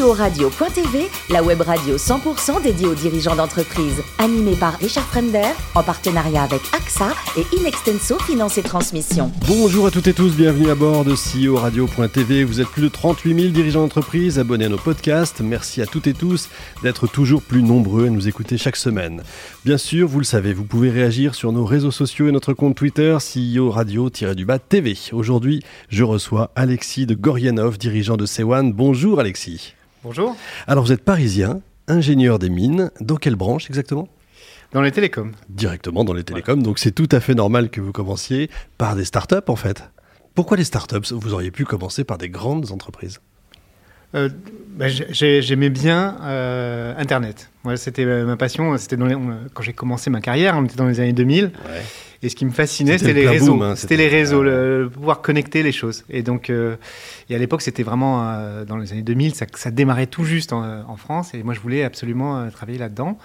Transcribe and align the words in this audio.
CEO 0.00 0.12
Radio.tv, 0.12 1.08
la 1.30 1.42
web 1.42 1.60
radio 1.60 1.96
100% 1.96 2.62
dédiée 2.62 2.86
aux 2.86 2.94
dirigeants 2.94 3.36
d'entreprise. 3.36 4.02
Animée 4.18 4.54
par 4.54 4.78
Richard 4.78 5.04
Fremder, 5.04 5.50
en 5.74 5.82
partenariat 5.82 6.42
avec 6.42 6.60
AXA 6.74 7.08
et 7.36 7.56
Inextenso 7.56 8.18
Finance 8.20 8.56
et 8.58 8.62
Transmission. 8.62 9.30
Bonjour 9.46 9.86
à 9.86 9.90
toutes 9.90 10.06
et 10.06 10.14
tous, 10.14 10.34
bienvenue 10.34 10.70
à 10.70 10.74
bord 10.74 11.04
de 11.04 11.14
CEO 11.14 11.56
Radio.tv. 11.56 12.44
Vous 12.44 12.60
êtes 12.60 12.68
plus 12.68 12.82
de 12.82 12.88
38 12.88 13.34
000 13.40 13.52
dirigeants 13.52 13.82
d'entreprise 13.82 14.38
abonnés 14.38 14.66
à 14.66 14.68
nos 14.68 14.78
podcasts. 14.78 15.40
Merci 15.40 15.82
à 15.82 15.86
toutes 15.86 16.06
et 16.06 16.14
tous 16.14 16.48
d'être 16.82 17.06
toujours 17.06 17.42
plus 17.42 17.62
nombreux 17.62 18.06
à 18.06 18.10
nous 18.10 18.28
écouter 18.28 18.56
chaque 18.56 18.76
semaine. 18.76 19.22
Bien 19.64 19.78
sûr, 19.78 20.08
vous 20.08 20.20
le 20.20 20.24
savez, 20.24 20.54
vous 20.54 20.64
pouvez 20.64 20.90
réagir 20.90 21.34
sur 21.34 21.52
nos 21.52 21.64
réseaux 21.64 21.90
sociaux 21.90 22.28
et 22.28 22.32
notre 22.32 22.54
compte 22.54 22.74
Twitter 22.74 23.18
CEO 23.18 23.70
Radio-du-Bas 23.70 24.60
TV. 24.60 24.96
Aujourd'hui, 25.12 25.62
je 25.88 26.04
reçois 26.04 26.52
Alexis 26.54 27.06
de 27.06 27.14
Gorianov, 27.14 27.76
dirigeant 27.76 28.16
de 28.16 28.24
C1. 28.24 28.72
Bonjour 28.72 29.20
Alexis. 29.20 29.74
Bonjour. 30.02 30.34
Alors 30.66 30.84
vous 30.84 30.92
êtes 30.92 31.04
parisien, 31.04 31.60
ingénieur 31.86 32.38
des 32.38 32.48
mines. 32.48 32.90
Dans 33.00 33.16
quelle 33.16 33.36
branche 33.36 33.68
exactement? 33.68 34.08
Dans 34.72 34.80
les 34.80 34.92
télécoms. 34.92 35.32
Directement 35.50 36.04
dans 36.04 36.14
les 36.14 36.24
télécoms. 36.24 36.62
Donc 36.62 36.78
c'est 36.78 36.92
tout 36.92 37.08
à 37.12 37.20
fait 37.20 37.34
normal 37.34 37.68
que 37.68 37.82
vous 37.82 37.92
commenciez 37.92 38.48
par 38.78 38.96
des 38.96 39.04
startups 39.04 39.36
en 39.48 39.56
fait. 39.56 39.90
Pourquoi 40.34 40.56
les 40.56 40.64
startups? 40.64 41.12
Vous 41.12 41.34
auriez 41.34 41.50
pu 41.50 41.64
commencer 41.64 42.04
par 42.04 42.16
des 42.16 42.30
grandes 42.30 42.70
entreprises. 42.70 43.20
Euh, 44.14 44.30
bah, 44.70 44.86
J'aimais 44.88 45.70
bien 45.70 46.16
euh, 46.22 46.94
Internet. 46.96 47.50
C'était 47.76 48.06
ma 48.24 48.36
passion. 48.36 48.76
C'était 48.78 48.96
quand 48.96 49.62
j'ai 49.62 49.72
commencé 49.74 50.08
ma 50.08 50.20
carrière, 50.20 50.56
on 50.56 50.64
était 50.64 50.76
dans 50.76 50.86
les 50.86 51.00
années 51.00 51.12
2000. 51.12 51.44
Ouais. 51.44 51.50
Et 52.22 52.28
ce 52.28 52.36
qui 52.36 52.44
me 52.44 52.50
fascinait, 52.50 52.98
c'était 52.98 53.14
les, 53.14 53.26
réseaux. 53.26 53.62
Hein, 53.62 53.76
c'était 53.76 53.96
les 53.96 54.08
réseaux, 54.08 54.42
le, 54.42 54.90
pouvoir 54.92 55.22
connecter 55.22 55.62
les 55.62 55.72
choses. 55.72 56.04
Et 56.10 56.22
donc, 56.22 56.50
euh, 56.50 56.76
et 57.30 57.34
à 57.34 57.38
l'époque, 57.38 57.62
c'était 57.62 57.82
vraiment 57.82 58.22
euh, 58.22 58.66
dans 58.66 58.76
les 58.76 58.92
années 58.92 59.02
2000, 59.02 59.34
ça, 59.34 59.46
ça 59.54 59.70
démarrait 59.70 60.06
tout 60.06 60.24
juste 60.24 60.52
en, 60.52 60.96
France. 60.96 61.32
Et 61.32 61.42
moi, 61.42 61.54
je 61.54 61.60
voulais 61.60 61.82
absolument 61.82 62.38
euh, 62.38 62.50
travailler 62.50 62.78
là-dedans. 62.78 63.16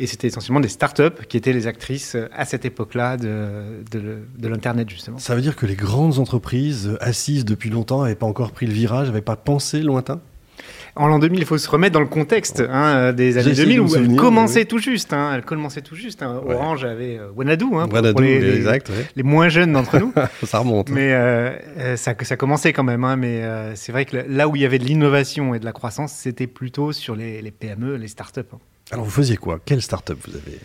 Et 0.00 0.08
c'était 0.08 0.26
essentiellement 0.26 0.58
des 0.58 0.68
startups 0.68 1.24
qui 1.28 1.36
étaient 1.36 1.52
les 1.52 1.68
actrices 1.68 2.16
à 2.32 2.44
cette 2.44 2.64
époque-là 2.64 3.16
de, 3.16 3.84
de, 3.92 4.24
de 4.36 4.48
l'Internet, 4.48 4.90
justement. 4.90 5.18
Ça 5.18 5.36
veut 5.36 5.42
dire 5.42 5.54
que 5.54 5.66
les 5.66 5.76
grandes 5.76 6.18
entreprises 6.18 6.96
assises 7.00 7.44
depuis 7.44 7.70
longtemps 7.70 8.02
n'avaient 8.02 8.16
pas 8.16 8.26
encore 8.26 8.50
pris 8.50 8.66
le 8.66 8.72
virage, 8.72 9.06
n'avaient 9.06 9.20
pas 9.20 9.36
pensé 9.36 9.82
lointain? 9.82 10.20
En 10.96 11.06
l'an 11.06 11.18
2000, 11.18 11.40
il 11.40 11.46
faut 11.46 11.58
se 11.58 11.68
remettre 11.68 11.94
dans 11.94 12.00
le 12.00 12.06
contexte 12.06 12.60
hein, 12.60 13.12
des 13.12 13.38
années 13.38 13.54
2000 13.54 13.80
où 13.80 13.96
elle 13.96 14.16
commençait 14.16 14.64
tout 14.64 14.78
juste. 14.78 15.12
Hein, 15.12 15.32
elle 15.34 15.42
commençait 15.42 15.82
tout 15.82 15.96
juste. 15.96 16.22
Hein. 16.22 16.40
Orange 16.46 16.84
avait 16.84 17.18
euh, 17.18 17.30
Wanadu, 17.34 17.64
hein, 17.74 17.88
pour, 17.88 18.20
les, 18.20 18.56
exact, 18.56 18.90
les, 19.16 19.22
moins 19.22 19.48
jeunes 19.48 19.72
d'entre 19.72 19.98
nous. 19.98 20.12
ça 20.44 20.58
remonte. 20.58 20.90
Mais 20.90 21.12
euh, 21.12 21.56
euh, 21.78 21.96
ça, 21.96 22.14
ça 22.22 22.36
commençait 22.36 22.72
quand 22.72 22.84
même. 22.84 23.04
Hein, 23.04 23.16
mais 23.16 23.42
euh, 23.42 23.74
c'est 23.74 23.92
vrai 23.92 24.04
que 24.04 24.16
là 24.16 24.48
où 24.48 24.56
il 24.56 24.62
y 24.62 24.64
avait 24.64 24.78
de 24.78 24.84
l'innovation 24.84 25.54
et 25.54 25.58
de 25.58 25.64
la 25.64 25.72
croissance, 25.72 26.12
c'était 26.12 26.46
plutôt 26.46 26.92
sur 26.92 27.16
les, 27.16 27.42
les, 27.42 27.50
PME, 27.50 27.96
les 27.96 28.08
startups. 28.08 28.40
Hein. 28.52 28.58
Alors 28.90 29.04
vous 29.04 29.10
faisiez 29.10 29.36
quoi? 29.36 29.60
Quelle 29.64 29.82
startup 29.82 30.18
vous 30.26 30.36
avez? 30.36 30.58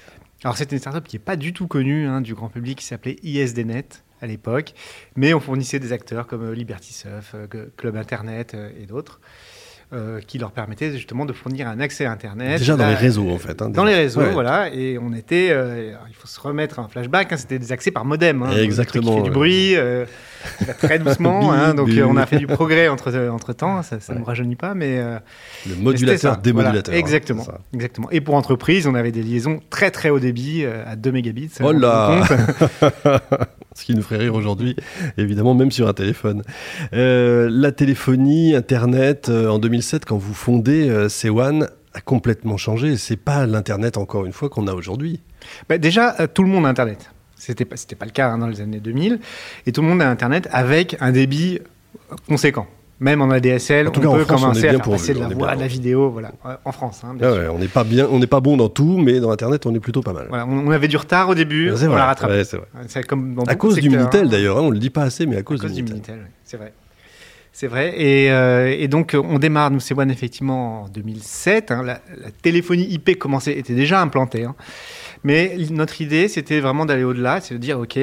Alors 0.43 0.57
c'était 0.57 0.75
une 0.75 0.81
startup 0.81 1.05
qui 1.05 1.15
n'est 1.15 1.23
pas 1.23 1.35
du 1.35 1.53
tout 1.53 1.67
connue 1.67 2.07
hein, 2.07 2.21
du 2.21 2.35
grand 2.35 2.49
public, 2.49 2.79
qui 2.79 2.85
s'appelait 2.85 3.17
ISDNet 3.23 3.87
à 4.21 4.27
l'époque. 4.27 4.73
Mais 5.15 5.33
on 5.33 5.39
fournissait 5.39 5.79
des 5.79 5.93
acteurs 5.93 6.27
comme 6.27 6.51
Liberty 6.51 6.93
Surf, 6.93 7.35
Club 7.75 7.95
Internet 7.95 8.55
et 8.79 8.85
d'autres. 8.85 9.19
Euh, 9.93 10.19
qui 10.19 10.37
leur 10.37 10.51
permettait 10.51 10.91
justement 10.91 11.23
de 11.25 11.31
fournir 11.31 11.65
un 11.65 11.79
accès 11.79 12.03
à 12.03 12.11
Internet. 12.11 12.59
Déjà 12.59 12.75
dans 12.75 12.89
les 12.89 12.93
réseaux, 12.93 13.29
en 13.29 13.37
fait. 13.37 13.61
Hein, 13.61 13.69
dans 13.69 13.85
les 13.85 13.95
réseaux, 13.95 14.21
voilà. 14.33 14.69
Et 14.73 14.97
on 15.01 15.13
était, 15.13 15.47
euh, 15.51 15.93
il 16.09 16.13
faut 16.13 16.27
se 16.27 16.41
remettre 16.41 16.79
un 16.79 16.89
flashback, 16.89 17.31
hein, 17.31 17.37
c'était 17.37 17.57
des 17.57 17.71
accès 17.71 17.89
par 17.89 18.03
modem. 18.03 18.43
Hein, 18.43 18.51
Exactement. 18.57 19.11
Qui 19.11 19.17
fait 19.19 19.23
du 19.23 19.31
bruit, 19.31 19.77
euh, 19.77 20.03
très 20.79 20.99
doucement. 20.99 21.51
hein, 21.53 21.73
donc 21.73 21.89
on 21.89 22.17
a 22.17 22.25
fait 22.25 22.37
du 22.37 22.47
progrès 22.47 22.87
entre, 22.87 23.13
entre 23.29 23.53
temps, 23.53 23.81
ça 23.83 23.97
ne 24.13 24.19
me 24.19 24.23
rajeunit 24.23 24.55
pas, 24.55 24.73
mais. 24.73 25.01
le 25.67 25.75
modulateur, 25.75 26.37
démodulateur. 26.37 26.95
exactement, 26.95 27.45
exactement. 27.73 28.09
Et 28.11 28.21
pour 28.21 28.35
entreprise, 28.35 28.87
on 28.87 28.95
avait 28.95 29.11
des 29.11 29.23
liaisons 29.23 29.59
très 29.69 29.91
très 29.91 30.09
haut 30.09 30.19
débit, 30.19 30.65
à 30.65 30.95
2 30.95 31.11
mégabits. 31.11 31.51
Oh 31.61 31.71
là 31.71 32.23
ce 33.77 33.85
qui 33.85 33.95
nous 33.95 34.01
ferait 34.01 34.17
rire 34.17 34.35
aujourd'hui, 34.35 34.75
évidemment, 35.17 35.53
même 35.53 35.71
sur 35.71 35.87
un 35.87 35.93
téléphone. 35.93 36.41
Euh, 36.93 37.47
la 37.51 37.71
téléphonie, 37.71 38.55
Internet, 38.55 39.29
euh, 39.29 39.49
en 39.49 39.59
2007, 39.59 40.05
quand 40.05 40.17
vous 40.17 40.33
fondez 40.33 40.89
euh, 40.89 41.07
C1, 41.07 41.67
a 41.93 42.01
complètement 42.01 42.57
changé. 42.57 42.97
C'est 42.97 43.17
pas 43.17 43.45
l'Internet, 43.45 43.97
encore 43.97 44.25
une 44.25 44.33
fois, 44.33 44.49
qu'on 44.49 44.67
a 44.67 44.73
aujourd'hui. 44.73 45.21
Bah, 45.69 45.77
déjà, 45.77 46.15
euh, 46.19 46.27
tout 46.27 46.43
le 46.43 46.49
monde 46.49 46.65
a 46.65 46.69
Internet. 46.69 47.11
C'était 47.37 47.65
pas, 47.65 47.75
pas 47.97 48.05
le 48.05 48.11
cas 48.11 48.29
hein, 48.29 48.37
dans 48.37 48.47
les 48.47 48.61
années 48.61 48.79
2000. 48.79 49.19
Et 49.65 49.71
tout 49.71 49.81
le 49.81 49.87
monde 49.87 50.01
a 50.01 50.09
Internet 50.09 50.47
avec 50.51 50.97
un 50.99 51.11
débit 51.11 51.59
conséquent. 52.27 52.67
Même 52.99 53.21
en 53.21 53.29
ADSL, 53.29 53.89
on 53.89 53.91
peut 53.91 54.25
commencer 54.25 54.67
à 54.67 54.71
faire 54.71 54.81
passer 54.81 55.13
de 55.13 55.19
la 55.19 55.27
voix, 55.27 55.55
de 55.55 55.61
la 55.61 55.67
vidéo, 55.67 56.09
voilà, 56.09 56.31
en 56.65 56.71
France. 56.71 57.03
Hein, 57.03 57.15
ah 57.21 57.31
ouais, 57.31 57.47
on 57.47 57.59
n'est 57.59 57.67
pas 57.67 57.83
bien, 57.83 58.07
on 58.09 58.17
n'est 58.17 58.25
pas 58.25 58.39
bon 58.39 58.57
dans 58.57 58.69
tout, 58.69 58.97
mais 58.97 59.19
dans 59.19 59.29
Internet, 59.29 59.67
on 59.67 59.75
est 59.75 59.79
plutôt 59.79 60.01
pas 60.01 60.13
mal. 60.13 60.25
Voilà, 60.29 60.47
on, 60.47 60.71
avait 60.71 60.87
du 60.87 60.97
retard 60.97 61.29
au 61.29 61.35
début, 61.35 61.71
on 61.71 61.95
l'a 61.95 62.05
rattrapé. 62.05 62.41
Ouais, 62.41 63.03
comme 63.03 63.39
à 63.45 63.53
cause 63.53 63.75
du 63.75 63.91
Minitel 63.91 64.25
hein. 64.25 64.29
d'ailleurs, 64.29 64.57
hein, 64.57 64.61
on 64.63 64.71
le 64.71 64.79
dit 64.79 64.89
pas 64.89 65.03
assez, 65.03 65.27
mais 65.27 65.37
à 65.37 65.43
cause, 65.43 65.59
à 65.59 65.67
cause 65.67 65.73
du 65.73 65.83
Minitel. 65.83 66.15
Minitel 66.15 66.31
c'est 66.43 66.57
vrai. 66.57 66.73
C'est 67.59 67.65
vrai. 67.65 67.99
Et, 67.99 68.31
euh, 68.31 68.67
et, 68.67 68.87
donc, 68.87 69.17
on 69.19 69.39
démarre, 69.39 69.71
nous, 69.71 69.79
One, 69.97 70.11
effectivement, 70.11 70.83
en 70.83 70.89
2007. 70.89 71.71
Hein, 71.71 71.81
la, 71.81 72.01
la, 72.15 72.29
téléphonie 72.29 72.83
IP 72.83 73.17
commençait, 73.17 73.57
était 73.57 73.73
déjà 73.73 73.99
implantée. 73.99 74.43
Hein. 74.43 74.53
Mais 75.23 75.57
notre 75.71 75.99
idée, 75.99 76.27
c'était 76.27 76.59
vraiment 76.59 76.85
d'aller 76.85 77.03
au-delà, 77.03 77.41
c'est 77.41 77.55
de 77.55 77.59
dire, 77.59 77.79
OK, 77.79 77.97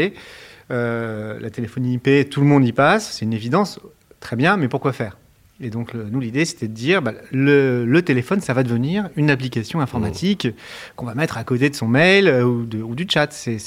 euh, 0.72 1.38
la 1.38 1.50
téléphonie 1.50 1.94
IP, 1.94 2.28
tout 2.30 2.40
le 2.40 2.48
monde 2.48 2.66
y 2.66 2.72
passe, 2.72 3.12
c'est 3.12 3.24
une 3.24 3.32
évidence. 3.32 3.78
Très 4.18 4.34
bien, 4.34 4.56
mais 4.56 4.66
pourquoi 4.66 4.92
faire? 4.92 5.16
Et 5.60 5.70
donc, 5.70 5.92
le, 5.92 6.04
nous, 6.10 6.18
l'idée, 6.18 6.44
c'était 6.44 6.66
de 6.66 6.72
dire, 6.72 7.00
bah, 7.00 7.12
le, 7.30 7.84
le, 7.84 8.02
téléphone, 8.02 8.40
ça 8.40 8.52
va 8.54 8.64
devenir 8.64 9.08
une 9.14 9.30
application 9.30 9.80
informatique 9.80 10.48
qu'on 10.96 11.06
va 11.06 11.14
mettre 11.14 11.38
à 11.38 11.44
côté 11.44 11.70
de 11.70 11.76
son 11.76 11.86
mail 11.86 12.26
euh, 12.26 12.44
ou, 12.44 12.66
de, 12.66 12.82
ou, 12.82 12.96
du 12.96 13.06
chat. 13.08 13.32
C'est, 13.32 13.58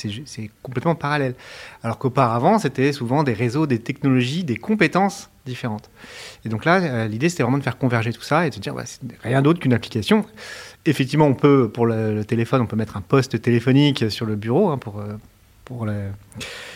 complètement 0.61 0.95
parallèle. 0.95 1.33
Alors 1.83 1.97
qu'auparavant, 1.97 2.59
c'était 2.59 2.91
souvent 2.91 3.23
des 3.23 3.33
réseaux, 3.33 3.67
des 3.67 3.79
technologies, 3.79 4.43
des 4.43 4.57
compétences 4.57 5.29
différentes. 5.45 5.89
Et 6.43 6.49
donc 6.49 6.65
là, 6.65 6.81
euh, 6.81 7.07
l'idée, 7.07 7.29
c'était 7.29 7.43
vraiment 7.43 7.57
de 7.57 7.63
faire 7.63 7.77
converger 7.77 8.11
tout 8.11 8.21
ça 8.21 8.45
et 8.45 8.49
de 8.49 8.55
se 8.55 8.59
dire, 8.59 8.73
bah, 8.73 8.83
c'est 8.85 8.99
rien 9.23 9.41
d'autre 9.41 9.61
qu'une 9.61 9.73
application. 9.73 10.25
Effectivement, 10.85 11.27
on 11.27 11.35
peut, 11.35 11.69
pour 11.69 11.85
le, 11.85 12.13
le, 12.13 12.25
téléphone, 12.25 12.61
on 12.61 12.65
peut 12.65 12.75
mettre 12.75 12.97
un 12.97 13.01
poste 13.01 13.41
téléphonique 13.41 14.11
sur 14.11 14.25
le 14.25 14.35
bureau 14.35 14.69
hein, 14.69 14.77
pour, 14.77 14.99
euh, 14.99 15.15
pour 15.63 15.87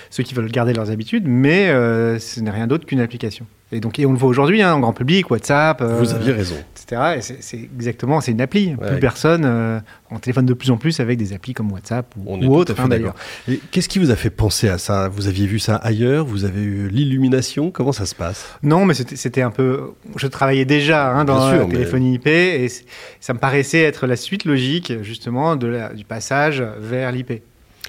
ceux 0.09 0.23
qui 0.23 0.33
veulent 0.33 0.51
garder 0.51 0.73
leurs 0.73 0.89
habitudes, 0.89 1.27
mais 1.27 1.69
euh, 1.69 2.19
ce 2.19 2.39
n'est 2.39 2.51
rien 2.51 2.67
d'autre 2.67 2.85
qu'une 2.85 2.99
application. 2.99 3.45
Et 3.73 3.79
donc, 3.79 3.99
et 3.99 4.05
on 4.05 4.11
le 4.11 4.17
voit 4.17 4.29
aujourd'hui, 4.29 4.61
hein, 4.61 4.73
en 4.73 4.79
grand 4.79 4.91
public, 4.91 5.31
WhatsApp, 5.31 5.81
euh, 5.81 5.97
vous 5.97 6.13
aviez 6.13 6.33
raison, 6.33 6.57
etc. 6.75 7.13
Et 7.17 7.21
c'est 7.21 7.57
exactement, 7.57 8.19
c'est 8.19 8.31
une 8.31 8.41
appli. 8.41 8.75
Ouais. 8.75 8.91
Plus 8.91 8.99
personne, 8.99 9.43
euh, 9.45 9.79
on 10.09 10.19
téléphone 10.19 10.45
de 10.45 10.53
plus 10.53 10.71
en 10.71 10.77
plus 10.77 10.99
avec 10.99 11.17
des 11.17 11.31
applis 11.31 11.53
comme 11.53 11.71
WhatsApp 11.71 12.13
ou, 12.17 12.23
on 12.25 12.41
ou 12.41 12.53
autre. 12.53 12.75
Hein, 12.77 12.89
d'ailleurs. 12.89 13.15
Qu'est-ce 13.71 13.87
qui 13.87 13.99
vous 13.99 14.11
a 14.11 14.17
fait 14.17 14.29
penser 14.29 14.67
à 14.67 14.77
ça? 14.77 15.07
Vous 15.07 15.27
aviez 15.27 15.47
vu 15.47 15.57
ça 15.57 15.77
ailleurs? 15.77 16.25
Vous 16.25 16.43
avez 16.43 16.61
eu 16.61 16.89
l'illumination? 16.89 17.71
Comment 17.71 17.93
ça 17.93 18.05
se 18.05 18.15
passe? 18.15 18.45
Non, 18.61 18.83
mais 18.83 18.93
c'était 18.93 19.41
un 19.41 19.51
peu. 19.51 19.93
Je 20.17 20.27
travaillais 20.27 20.65
déjà 20.65 21.09
hein, 21.13 21.23
dans 21.23 21.49
sûr, 21.49 21.59
la 21.59 21.65
téléphonie 21.65 22.15
IP 22.15 22.27
et 22.27 22.67
ça 23.21 23.33
me 23.33 23.39
paraissait 23.39 23.83
être 23.83 24.05
la 24.05 24.17
suite 24.17 24.43
logique 24.43 24.93
justement 25.01 25.55
de 25.55 25.67
la, 25.67 25.93
du 25.93 26.03
passage 26.03 26.61
vers 26.79 27.11
l'IP. 27.11 27.41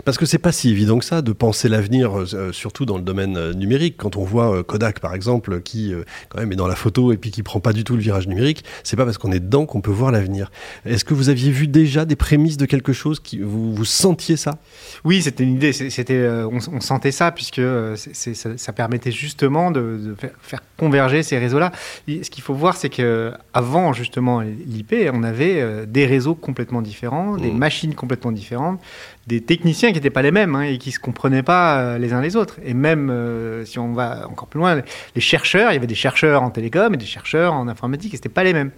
Parce 0.04 0.16
que 0.16 0.24
c'est 0.24 0.38
pas 0.38 0.52
si 0.52 0.70
évident 0.70 0.98
que 0.98 1.04
ça 1.04 1.20
de 1.20 1.32
penser 1.32 1.68
l'avenir, 1.68 2.18
euh, 2.18 2.52
surtout 2.52 2.86
dans 2.86 2.96
le 2.96 3.02
domaine 3.02 3.36
euh, 3.36 3.52
numérique. 3.52 3.96
Quand 3.98 4.16
on 4.16 4.24
voit 4.24 4.56
euh, 4.56 4.62
Kodak, 4.62 5.00
par 5.00 5.14
exemple, 5.14 5.60
qui 5.60 5.92
euh, 5.92 6.02
quand 6.30 6.40
même 6.40 6.50
est 6.50 6.56
dans 6.56 6.66
la 6.66 6.76
photo 6.76 7.12
et 7.12 7.18
puis 7.18 7.30
qui 7.30 7.42
prend 7.42 7.60
pas 7.60 7.74
du 7.74 7.84
tout 7.84 7.94
le 7.94 8.00
virage 8.00 8.26
numérique, 8.26 8.64
c'est 8.84 8.96
pas 8.96 9.04
parce 9.04 9.18
qu'on 9.18 9.32
est 9.32 9.40
dedans 9.40 9.66
qu'on 9.66 9.82
peut 9.82 9.90
voir 9.90 10.10
l'avenir. 10.10 10.50
Est-ce 10.86 11.04
que 11.04 11.12
vous 11.12 11.28
aviez 11.28 11.50
vu 11.50 11.68
déjà 11.68 12.06
des 12.06 12.16
prémices 12.16 12.56
de 12.56 12.64
quelque 12.64 12.92
chose 12.94 13.20
qui 13.20 13.40
vous, 13.40 13.74
vous 13.74 13.84
sentiez 13.84 14.36
ça? 14.36 14.58
Oui, 15.04 15.20
c'était 15.20 15.44
une 15.44 15.56
idée. 15.56 15.72
C'était, 15.72 16.26
on, 16.50 16.58
on, 16.72 16.80
sentait 16.80 17.12
ça 17.12 17.30
puisque 17.30 17.60
ça, 17.96 18.56
ça, 18.56 18.72
permettait 18.72 19.12
justement 19.12 19.70
de, 19.70 20.00
de 20.02 20.14
faire, 20.14 20.30
faire, 20.40 20.60
converger 20.78 21.22
ces 21.22 21.38
réseaux-là. 21.38 21.70
Ce 22.08 22.30
qu'il 22.30 22.42
faut 22.42 22.54
voir, 22.54 22.76
c'est 22.76 22.88
que 22.88 23.32
avant 23.52 23.92
justement 23.92 24.40
l'IP, 24.40 24.94
on 25.12 25.22
avait 25.22 25.86
des 25.86 26.06
réseaux 26.06 26.34
complètement 26.34 26.82
différents, 26.82 27.36
des 27.36 27.50
mmh. 27.50 27.58
machines 27.58 27.94
complètement 27.94 28.32
différentes, 28.32 28.80
des 29.26 29.40
techniciens 29.40 29.81
qui 29.88 29.94
n'étaient 29.94 30.10
pas 30.10 30.22
les 30.22 30.30
mêmes 30.30 30.54
hein, 30.54 30.62
et 30.62 30.78
qui 30.78 30.90
ne 30.90 30.94
se 30.94 30.98
comprenaient 30.98 31.42
pas 31.42 31.78
euh, 31.78 31.98
les 31.98 32.12
uns 32.12 32.20
les 32.20 32.36
autres. 32.36 32.56
Et 32.64 32.74
même 32.74 33.10
euh, 33.10 33.64
si 33.64 33.78
on 33.78 33.92
va 33.92 34.28
encore 34.28 34.48
plus 34.48 34.58
loin, 34.58 34.82
les 35.14 35.20
chercheurs, 35.20 35.70
il 35.70 35.74
y 35.74 35.76
avait 35.76 35.86
des 35.86 35.94
chercheurs 35.94 36.42
en 36.42 36.50
télécom 36.50 36.94
et 36.94 36.96
des 36.96 37.06
chercheurs 37.06 37.52
en 37.52 37.68
informatique, 37.68 38.14
et 38.14 38.16
ce 38.16 38.20
n'était 38.20 38.28
pas 38.28 38.44
les 38.44 38.52
mêmes. 38.52 38.70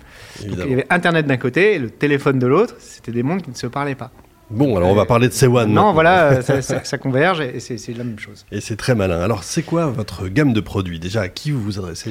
Donc, 0.47 0.59
il 0.65 0.71
y 0.71 0.73
avait 0.73 0.87
Internet 0.91 1.27
d'un 1.27 1.37
côté 1.37 1.75
et 1.75 1.79
le 1.79 1.91
téléphone 1.91 2.39
de 2.39 2.47
l'autre, 2.47 2.77
c'était 2.79 3.13
des 3.13 3.23
mondes 3.23 3.43
qui 3.43 3.51
ne 3.51 3.57
se 3.57 3.67
parlaient 3.67 3.95
pas. 3.95 4.11
Bon, 4.51 4.77
alors 4.77 4.91
on 4.91 4.95
va 4.95 5.07
parler 5.07 5.29
de 5.29 5.33
C1. 5.33 5.67
Non, 5.67 5.93
voilà, 5.93 6.43
ça, 6.43 6.61
ça, 6.63 6.85
ça, 6.85 6.99
converge 6.99 7.41
et 7.41 7.61
c'est 7.61 7.97
la 7.97 8.05
même 8.05 8.19
chose. 8.19 8.45
Et 8.53 8.61
c'est 8.61 8.77
très 8.77 8.95
malin. 8.95 9.21
Alors, 9.21 9.43
c'est 9.43 9.63
quoi 9.63 9.87
votre 9.87 10.29
gamme 10.29 10.53
de 10.53 10.61
produits? 10.61 10.99
Déjà, 11.01 11.23
à 11.23 11.29
qui 11.29 11.51
vous 11.51 11.61
vous 11.61 11.79
adressez? 11.79 12.11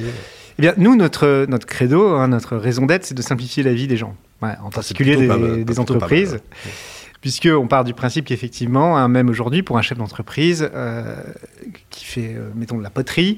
Eh 0.57 0.61
bien, 0.61 0.73
nous, 0.77 0.95
notre, 0.95 1.45
notre 1.47 1.65
credo, 1.65 2.15
hein, 2.15 2.27
notre 2.27 2.57
raison 2.57 2.85
d'être, 2.85 3.05
c'est 3.05 3.15
de 3.15 3.21
simplifier 3.21 3.63
la 3.63 3.73
vie 3.73 3.87
des 3.87 3.97
gens, 3.97 4.15
ouais, 4.41 4.53
en 4.63 4.71
particulier 4.71 5.15
des, 5.15 5.27
mal, 5.27 5.63
des 5.63 5.79
entreprises. 5.79 6.31
Mal, 6.31 6.41
ouais 6.65 6.71
puisqu'on 7.23 7.67
part 7.67 7.85
du 7.85 7.93
principe 7.93 8.25
qu'effectivement, 8.25 9.07
même 9.07 9.29
aujourd'hui, 9.29 9.63
pour 9.63 9.77
un 9.77 9.81
chef 9.81 9.97
d'entreprise 9.97 10.69
euh, 10.73 11.15
qui 11.89 12.03
fait, 12.03 12.35
euh, 12.35 12.49
mettons, 12.53 12.77
de 12.77 12.83
la 12.83 12.89
poterie, 12.89 13.37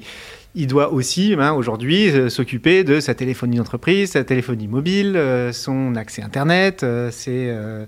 il 0.56 0.66
doit 0.66 0.92
aussi 0.92 1.36
hein, 1.38 1.52
aujourd'hui 1.52 2.10
euh, 2.10 2.28
s'occuper 2.28 2.82
de 2.82 2.98
sa 2.98 3.14
téléphonie 3.14 3.58
d'entreprise, 3.58 4.10
sa 4.10 4.24
téléphonie 4.24 4.66
mobile, 4.66 5.16
son 5.52 5.94
accès 5.94 6.20
Internet, 6.20 6.84
ses, 7.12 7.78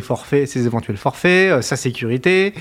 forfaits, 0.00 0.48
ses 0.48 0.66
éventuels 0.66 0.96
forfaits, 0.96 1.62
sa 1.62 1.76
sécurité, 1.76 2.52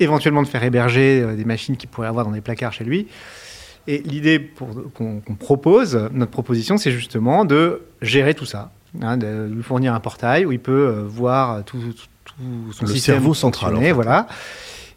éventuellement 0.00 0.42
de 0.42 0.48
faire 0.48 0.64
héberger 0.64 1.36
des 1.36 1.44
machines 1.44 1.76
qu'il 1.76 1.90
pourrait 1.90 2.08
avoir 2.08 2.24
dans 2.24 2.32
des 2.32 2.40
placards 2.40 2.72
chez 2.72 2.84
lui. 2.84 3.08
Et 3.88 3.98
l'idée 3.98 4.52
qu'on 4.94 5.20
propose, 5.38 6.08
notre 6.14 6.30
proposition, 6.30 6.78
c'est 6.78 6.92
justement 6.92 7.44
de 7.44 7.82
gérer 8.00 8.32
tout 8.32 8.46
ça, 8.46 8.72
hein, 9.02 9.16
de 9.16 9.48
lui 9.50 9.62
fournir 9.62 9.94
un 9.94 10.00
portail 10.00 10.46
où 10.46 10.52
il 10.52 10.60
peut 10.60 10.72
euh, 10.88 11.02
voir 11.06 11.64
tout, 11.64 11.78
son 12.72 12.86
Le 12.86 12.92
système 12.92 13.16
cerveau 13.16 13.34
central, 13.34 13.76
en 13.76 13.80
fait. 13.80 13.92
voilà. 13.92 14.26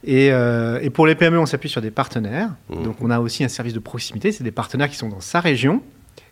Et, 0.03 0.31
euh, 0.31 0.79
et 0.81 0.89
pour 0.89 1.07
les 1.07 1.15
PME, 1.15 1.39
on 1.39 1.45
s'appuie 1.45 1.69
sur 1.69 1.81
des 1.81 1.91
partenaires. 1.91 2.51
Mmh. 2.69 2.83
Donc 2.83 2.97
on 3.01 3.09
a 3.09 3.19
aussi 3.19 3.43
un 3.43 3.47
service 3.47 3.73
de 3.73 3.79
proximité, 3.79 4.31
c'est 4.31 4.43
des 4.43 4.51
partenaires 4.51 4.89
qui 4.89 4.95
sont 4.95 5.09
dans 5.09 5.21
sa 5.21 5.39
région 5.39 5.81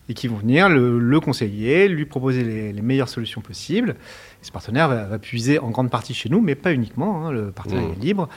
et 0.10 0.14
qui 0.14 0.28
vont 0.28 0.38
venir 0.38 0.70
le, 0.70 1.00
le 1.00 1.20
conseiller, 1.20 1.88
lui 1.88 2.06
proposer 2.06 2.44
les, 2.44 2.72
les 2.74 2.82
meilleures 2.82 3.10
solutions 3.10 3.42
possibles. 3.42 3.92
Et 4.42 4.46
ce 4.46 4.52
partenaire 4.52 4.88
va, 4.88 5.06
va 5.06 5.18
puiser 5.20 5.58
en 5.60 5.72
grande 5.72 5.90
partie 5.90 6.14
chez 6.14 6.30
nous, 6.30 6.42
mais 6.42 6.56
pas 6.56 6.74
uniquement, 6.74 7.26
hein, 7.28 7.32
le 7.32 7.52
partenaire 7.52 7.84
Mmh. 7.88 7.94
est 8.00 8.04
libre. 8.06 8.30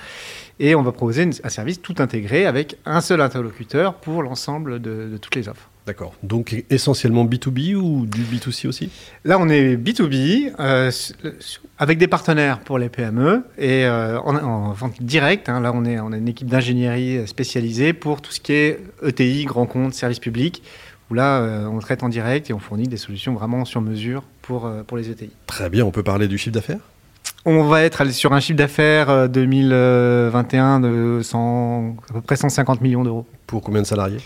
Et 0.60 0.74
on 0.74 0.82
va 0.82 0.92
proposer 0.92 1.24
une- 1.24 1.32
un 1.44 1.48
service 1.50 1.80
tout 1.82 1.94
intégré 1.98 2.46
avec 2.46 2.76
un 2.86 3.00
seul 3.00 3.20
interlocuteur 3.20 3.94
pour 3.94 4.22
l'ensemble 4.22 4.80
de, 4.80 5.08
de 5.12 5.16
toutes 5.18 5.34
les 5.36 5.48
offres. 5.48 5.68
D'accord. 5.86 6.12
Donc 6.22 6.64
essentiellement 6.68 7.24
B2B 7.24 7.74
ou 7.74 8.04
du 8.06 8.20
B2C 8.22 8.66
aussi? 8.68 8.90
Là, 9.24 9.38
on 9.40 9.48
est 9.48 9.76
B2B, 9.76 10.52
euh, 10.60 10.90
avec 11.78 11.96
des 11.98 12.08
partenaires 12.08 12.58
pour 12.60 12.78
les 12.78 12.88
PME 12.90 13.44
et 13.56 13.84
euh, 13.86 14.18
en, 14.20 14.34
en 14.36 14.72
vente 14.72 15.00
directe. 15.02 15.48
hein. 15.48 15.60
là, 15.60 15.72
on, 15.74 15.84
est, 15.84 15.98
on 16.00 16.12
a 16.12 16.16
une 16.18 16.28
équipe 16.28 16.48
d'ingénierie 16.48 17.26
spécialisée 17.26 17.92
pour 17.92 18.20
tout 18.20 18.32
ce 18.32 18.40
qui 18.40 18.52
est 18.52 18.80
ETI, 19.02 19.44
grand 19.44 19.66
compte, 19.66 19.94
service 19.94 20.18
public, 20.18 20.62
où 21.10 21.14
là, 21.14 21.38
euh, 21.40 21.66
on 21.66 21.78
traite 21.78 22.02
en 22.02 22.08
direct 22.08 22.50
et 22.50 22.52
on 22.52 22.58
fournit 22.58 22.88
des 22.88 22.96
solutions 22.96 23.34
vraiment 23.34 23.64
sur 23.64 23.80
mesure 23.80 24.22
pour, 24.42 24.66
euh, 24.66 24.82
pour 24.86 24.96
les 24.96 25.10
ETI. 25.10 25.30
Très 25.46 25.70
bien, 25.70 25.84
on 25.84 25.90
peut 25.90 26.02
parler 26.02 26.28
du 26.28 26.38
chiffre 26.38 26.54
d'affaires? 26.54 26.80
On 27.44 27.62
va 27.64 27.82
être 27.84 28.04
sur 28.12 28.32
un 28.32 28.40
chiffre 28.40 28.58
d'affaires 28.58 29.08
euh, 29.10 29.28
2021 29.28 30.80
de 30.80 31.20
100, 31.22 31.96
à 32.10 32.12
peu 32.14 32.20
près 32.20 32.36
150 32.36 32.80
millions 32.80 33.04
d'euros 33.04 33.26
Pour 33.46 33.62
combien 33.62 33.82
de 33.82 33.86
salariés? 33.86 34.18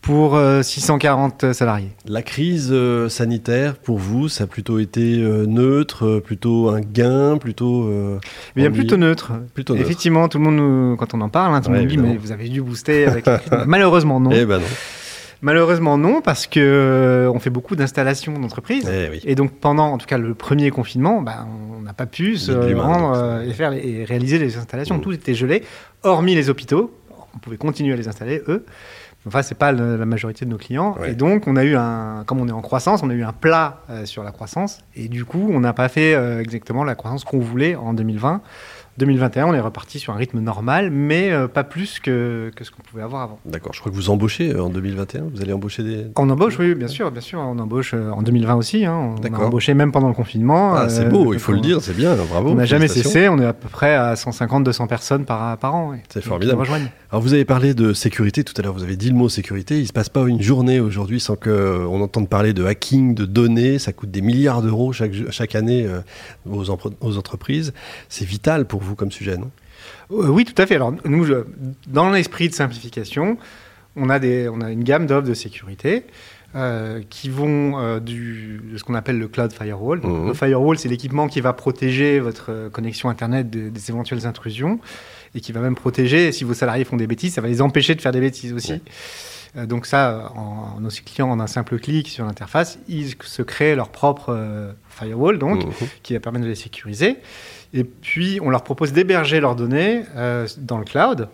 Pour 0.00 0.34
euh, 0.34 0.62
640 0.62 1.52
salariés. 1.52 1.90
La 2.08 2.22
crise 2.22 2.70
euh, 2.72 3.08
sanitaire, 3.08 3.76
pour 3.76 3.98
vous, 3.98 4.28
ça 4.28 4.44
a 4.44 4.46
plutôt 4.48 4.80
été 4.80 5.18
euh, 5.22 5.46
neutre, 5.46 6.04
euh, 6.06 6.20
plutôt 6.20 6.70
un 6.70 6.80
gain, 6.80 7.36
plutôt... 7.38 7.84
euh, 7.84 8.18
ennuyé 8.56 8.70
plutôt 8.70 8.96
neutre. 8.96 9.30
Plutôt 9.54 9.74
neutre. 9.74 9.84
Effectivement, 9.86 10.26
tout 10.28 10.38
le 10.38 10.44
monde, 10.44 10.56
nous- 10.56 10.96
quand 10.96 11.14
on 11.14 11.20
en 11.20 11.28
parle, 11.28 11.54
hein, 11.54 11.60
tout 11.60 11.70
le 11.70 11.76
Ouais, 11.76 11.80
monde 11.82 11.88
dit 11.90 11.98
mais 11.98 12.16
vous 12.16 12.32
avez 12.32 12.48
dû 12.48 12.60
booster 12.62 13.06
avec. 13.06 13.26
la 13.26 13.38
crise. 13.38 13.52
Malheureusement 13.66 14.18
non. 14.18 14.30
Eh 14.32 14.44
ben 14.44 14.58
non. 14.58 14.64
Malheureusement 15.42 15.98
non 15.98 16.20
parce 16.22 16.46
que 16.46 16.60
euh, 16.60 17.30
on 17.34 17.38
fait 17.40 17.50
beaucoup 17.50 17.74
d'installations 17.76 18.32
d'entreprises. 18.38 18.88
Eh 18.90 19.10
oui. 19.10 19.20
Et 19.24 19.34
donc 19.34 19.52
pendant, 19.52 19.88
en 19.88 19.98
tout 19.98 20.06
cas, 20.06 20.16
le 20.18 20.34
premier 20.34 20.70
confinement, 20.70 21.20
ben, 21.20 21.46
on 21.76 21.82
n'a 21.82 21.92
pas 21.92 22.06
pu 22.06 22.36
se 22.36 22.52
rendre 22.80 23.12
euh, 23.16 23.42
et 23.42 23.52
faire 23.52 23.70
les- 23.70 23.86
et 23.86 24.04
réaliser 24.04 24.38
les 24.38 24.56
installations. 24.56 24.98
Mm. 24.98 25.00
Tout 25.00 25.12
était 25.12 25.34
gelé, 25.34 25.64
hormis 26.04 26.34
les 26.36 26.48
hôpitaux. 26.48 26.96
On 27.34 27.38
pouvait 27.38 27.56
continuer 27.56 27.92
à 27.92 27.96
les 27.96 28.06
installer 28.08 28.40
eux. 28.48 28.64
Enfin, 29.26 29.42
c'est 29.42 29.56
pas 29.58 29.72
le- 29.72 29.96
la 29.96 30.06
majorité 30.06 30.44
de 30.44 30.50
nos 30.50 30.58
clients. 30.58 30.96
Ouais. 31.00 31.12
Et 31.12 31.14
donc, 31.14 31.46
on 31.46 31.56
a 31.56 31.64
eu 31.64 31.74
un, 31.76 32.22
comme 32.26 32.40
on 32.40 32.48
est 32.48 32.52
en 32.52 32.60
croissance, 32.60 33.02
on 33.02 33.10
a 33.10 33.14
eu 33.14 33.22
un 33.22 33.32
plat 33.32 33.80
euh, 33.90 34.04
sur 34.04 34.22
la 34.24 34.30
croissance. 34.32 34.78
Et 34.96 35.08
du 35.08 35.24
coup, 35.24 35.48
on 35.52 35.60
n'a 35.60 35.72
pas 35.72 35.88
fait 35.88 36.12
exactement 36.40 36.84
la 36.84 36.94
croissance 36.94 37.24
qu'on 37.24 37.38
voulait 37.40 37.74
en 37.74 37.94
2020. 37.94 38.42
2021, 38.98 39.46
on 39.46 39.54
est 39.54 39.60
reparti 39.60 39.98
sur 39.98 40.12
un 40.12 40.16
rythme 40.16 40.40
normal, 40.40 40.90
mais 40.90 41.32
euh, 41.32 41.48
pas 41.48 41.64
plus 41.64 41.98
que, 41.98 42.50
que 42.54 42.62
ce 42.62 42.70
qu'on 42.70 42.82
pouvait 42.82 43.02
avoir 43.02 43.22
avant. 43.22 43.38
D'accord, 43.46 43.72
je 43.72 43.80
crois 43.80 43.90
que 43.90 43.96
vous 43.96 44.10
embauchez 44.10 44.52
euh, 44.52 44.62
en 44.64 44.68
2021, 44.68 45.24
vous 45.34 45.40
allez 45.40 45.52
embaucher 45.54 45.82
des... 45.82 46.06
On 46.18 46.28
embauche, 46.28 46.58
oui, 46.58 46.74
bien 46.74 46.88
sûr, 46.88 47.10
bien 47.10 47.22
sûr. 47.22 47.38
On 47.40 47.58
embauche 47.58 47.94
euh, 47.94 48.10
en 48.10 48.22
2020 48.22 48.54
aussi. 48.54 48.84
hein. 48.84 49.14
On 49.18 49.34
a 49.34 49.38
embauché 49.38 49.72
même 49.72 49.92
pendant 49.92 50.08
le 50.08 50.14
confinement. 50.14 50.74
Ah, 50.74 50.88
c'est 50.90 51.08
beau, 51.08 51.32
il 51.32 51.38
faut 51.40 51.52
on- 51.52 51.54
le 51.54 51.60
dire, 51.62 51.80
c'est 51.80 51.96
bien, 51.96 52.14
bravo. 52.16 52.50
On 52.50 52.54
n'a 52.54 52.66
jamais 52.66 52.88
cessé. 52.88 53.28
On 53.28 53.38
est 53.38 53.46
à 53.46 53.54
peu 53.54 53.68
près 53.68 53.94
à 53.94 54.12
150-200 54.14 54.86
personnes 54.88 55.24
par, 55.24 55.56
par 55.56 55.74
an. 55.74 55.90
oui, 55.92 55.98
C'est 56.10 56.22
formidable. 56.22 56.60
rejoignent. 56.60 56.88
Alors 57.10 57.22
vous 57.22 57.32
avez 57.34 57.44
parlé 57.44 57.74
de 57.74 57.92
sécurité 57.92 58.42
tout 58.44 58.54
à 58.58 58.62
l'heure, 58.62 58.72
vous 58.72 58.82
avez 58.82 58.96
dit 58.96 59.08
le 59.10 59.14
mot 59.14 59.28
sécurité, 59.28 59.78
il 59.78 59.86
se 59.86 59.92
passe 59.92 60.08
pas 60.08 60.26
une 60.26 60.40
journée 60.40 60.80
aujourd'hui 60.80 61.20
sans 61.20 61.36
qu'on 61.36 62.00
entende 62.00 62.26
parler 62.28 62.54
de 62.54 62.64
hacking, 62.64 63.14
de 63.14 63.26
données, 63.26 63.78
ça 63.78 63.92
coûte 63.92 64.10
des 64.10 64.22
milliards 64.22 64.62
d'euros 64.62 64.92
chaque, 64.94 65.12
chaque 65.30 65.54
année 65.54 65.86
aux 66.50 66.70
entreprises. 67.18 67.72
C'est 68.08 68.24
vital 68.24 68.66
pour 68.66 68.81
vous 68.82 68.94
comme 68.96 69.10
sujet, 69.12 69.36
non? 69.36 69.50
Euh, 70.12 70.28
Oui, 70.28 70.44
tout 70.44 70.60
à 70.60 70.66
fait. 70.66 70.74
Alors, 70.76 70.92
nous, 71.04 71.24
je- 71.24 71.44
dans 71.86 72.10
l'esprit 72.10 72.48
de 72.48 72.54
simplification, 72.54 73.38
on 73.96 74.08
a, 74.10 74.18
des, 74.18 74.48
on 74.48 74.60
a 74.60 74.70
une 74.70 74.84
gamme 74.84 75.06
d'offres 75.06 75.26
de 75.28 75.34
sécurité 75.34 76.04
euh, 76.54 77.00
qui 77.08 77.28
vont 77.30 77.78
euh, 77.78 77.98
du, 78.00 78.60
de 78.72 78.76
ce 78.76 78.84
qu'on 78.84 78.94
appelle 78.94 79.18
le 79.18 79.28
cloud 79.28 79.52
firewall. 79.52 80.00
Mhm. 80.02 80.28
Le 80.28 80.34
firewall, 80.34 80.78
c'est 80.78 80.88
l'équipement 80.88 81.26
qui 81.28 81.40
va 81.40 81.52
protéger 81.54 82.20
votre 82.20 82.46
euh, 82.50 82.68
connexion 82.70 83.08
Internet 83.08 83.48
de- 83.50 83.68
des 83.70 83.90
éventuelles 83.90 84.26
intrusions 84.26 84.78
et 85.34 85.40
qui 85.40 85.52
va 85.52 85.60
même 85.60 85.74
protéger, 85.74 86.30
si 86.32 86.44
vos 86.44 86.52
salariés 86.54 86.84
font 86.84 86.96
des 86.98 87.06
bêtises, 87.06 87.34
ça 87.34 87.40
va 87.40 87.48
les 87.48 87.62
empêcher 87.62 87.94
de 87.94 88.00
faire 88.02 88.12
des 88.12 88.20
bêtises 88.20 88.52
aussi. 88.52 88.72
Ouais. 88.72 88.80
Euh, 89.56 89.66
donc 89.66 89.84
ça, 89.86 90.30
en, 90.36 90.80
nos 90.80 90.88
clients, 90.90 91.30
en 91.30 91.40
un 91.40 91.46
simple 91.46 91.78
clic 91.78 92.08
sur 92.08 92.24
l'interface, 92.24 92.78
ils 92.88 93.14
se 93.22 93.42
créent 93.42 93.74
leur 93.76 93.88
propre 93.90 94.26
euh, 94.30 94.72
firewall, 94.88 95.38
donc, 95.38 95.64
Mhm. 95.64 95.88
qui 96.02 96.12
va 96.14 96.20
permettre 96.20 96.44
de 96.44 96.50
les 96.50 96.54
sécuriser. 96.54 97.16
Et 97.74 97.84
puis, 97.84 98.38
on 98.42 98.50
leur 98.50 98.64
propose 98.64 98.92
d'héberger 98.92 99.40
leurs 99.40 99.56
données 99.56 100.02
euh, 100.16 100.46
dans 100.58 100.78
le 100.78 100.84
cloud. 100.84 101.28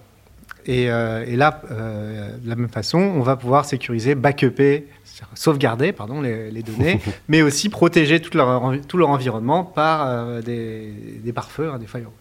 Et, 0.67 0.91
euh, 0.91 1.25
et 1.27 1.35
là, 1.37 1.63
euh, 1.71 2.31
de 2.37 2.49
la 2.49 2.55
même 2.55 2.69
façon, 2.69 2.99
on 2.99 3.23
va 3.23 3.37
pouvoir 3.37 3.65
sécuriser, 3.65 4.15
backuper, 4.15 4.87
sauvegarder 5.35 5.93
pardon, 5.93 6.21
les, 6.21 6.51
les 6.51 6.63
données, 6.63 7.01
mais 7.29 7.43
aussi 7.43 7.69
protéger 7.71 8.21
tout 8.21 8.37
leur, 8.37 8.49
envi- 8.63 8.83
tout 8.83 8.99
leur 8.99 9.09
environnement 9.09 9.65
par 9.65 10.43
des, 10.43 10.93
des 11.25 11.33
pare-feux, 11.33 11.71
hein, 11.73 11.79
des 11.79 11.87
firewalls. 11.87 12.13